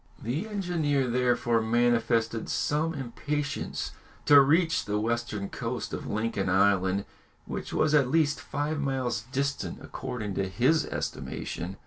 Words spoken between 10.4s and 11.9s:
his estimation.